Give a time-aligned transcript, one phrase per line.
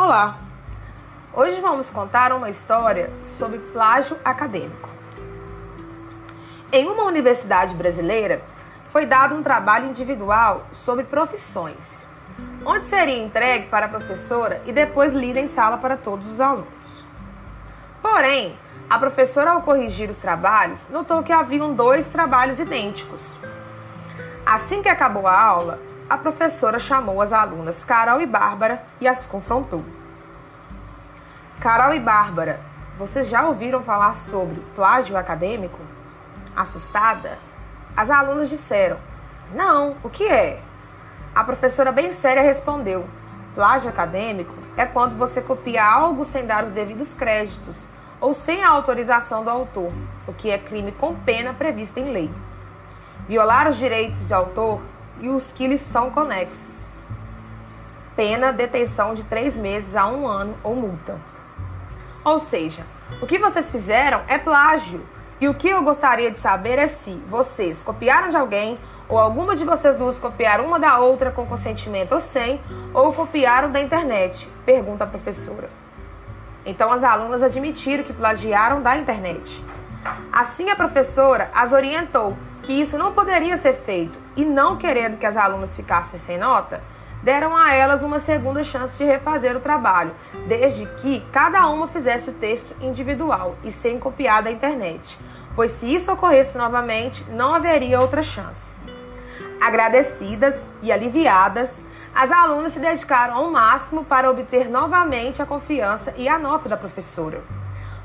[0.00, 0.38] Olá!
[1.34, 4.88] Hoje vamos contar uma história sobre plágio acadêmico.
[6.72, 8.40] Em uma universidade brasileira,
[8.90, 12.06] foi dado um trabalho individual sobre profissões,
[12.64, 17.04] onde seria entregue para a professora e depois lido em sala para todos os alunos.
[18.00, 18.56] Porém,
[18.88, 23.20] a professora, ao corrigir os trabalhos, notou que haviam dois trabalhos idênticos.
[24.46, 29.26] Assim que acabou a aula, a professora chamou as alunas Carol e Bárbara e as
[29.26, 29.84] confrontou.
[31.60, 32.60] Carol e Bárbara,
[32.96, 35.78] vocês já ouviram falar sobre plágio acadêmico?
[36.56, 37.38] Assustada,
[37.96, 38.98] as alunas disseram:
[39.54, 40.62] Não, o que é?
[41.34, 43.06] A professora, bem séria, respondeu:
[43.54, 47.76] Plágio acadêmico é quando você copia algo sem dar os devidos créditos
[48.20, 49.92] ou sem a autorização do autor,
[50.26, 52.30] o que é crime com pena prevista em lei.
[53.28, 54.80] Violar os direitos de autor
[55.20, 56.76] e os que lhes são conexos.
[58.16, 61.18] Pena detenção de três meses a um ano ou multa.
[62.24, 62.84] Ou seja,
[63.22, 65.06] o que vocês fizeram é plágio.
[65.40, 68.76] E o que eu gostaria de saber é se vocês copiaram de alguém
[69.08, 72.60] ou alguma de vocês duas copiaram uma da outra com consentimento ou sem,
[72.92, 74.48] ou copiaram da internet?
[74.66, 75.70] Pergunta a professora.
[76.66, 79.64] Então as alunas admitiram que plagiaram da internet.
[80.32, 82.36] Assim a professora as orientou
[82.68, 86.82] que isso não poderia ser feito e não querendo que as alunas ficassem sem nota,
[87.22, 90.12] deram a elas uma segunda chance de refazer o trabalho,
[90.46, 95.18] desde que cada uma fizesse o texto individual e sem copiar da internet,
[95.56, 98.70] pois se isso ocorresse novamente, não haveria outra chance.
[99.58, 101.82] Agradecidas e aliviadas,
[102.14, 106.76] as alunas se dedicaram ao máximo para obter novamente a confiança e a nota da
[106.76, 107.40] professora.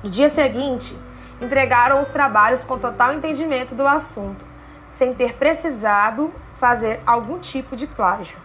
[0.01, 0.97] No dia seguinte,
[1.41, 4.52] entregaram os trabalhos com total entendimento do assunto,
[4.97, 8.37] sem ter precisado fazer algum tipo de plágio.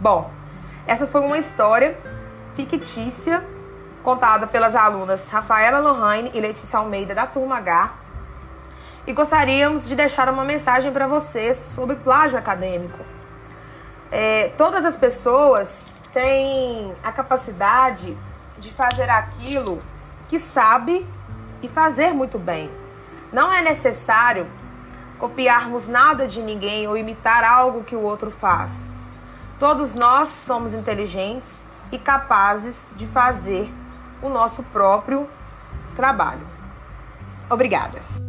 [0.00, 0.30] Bom,
[0.86, 1.96] essa foi uma história
[2.54, 3.44] fictícia
[4.02, 7.94] contada pelas alunas Rafaela Lohane e Letícia Almeida da turma H.
[9.06, 12.98] E gostaríamos de deixar uma mensagem para vocês sobre plágio acadêmico.
[14.10, 18.16] É, todas as pessoas têm a capacidade
[18.58, 19.82] de fazer aquilo
[20.28, 21.06] que sabe
[21.62, 22.70] e fazer muito bem.
[23.32, 24.46] Não é necessário
[25.20, 28.96] copiarmos nada de ninguém ou imitar algo que o outro faz.
[29.58, 31.50] Todos nós somos inteligentes
[31.92, 33.70] e capazes de fazer
[34.22, 35.28] o nosso próprio
[35.94, 36.46] trabalho.
[37.50, 38.19] Obrigada.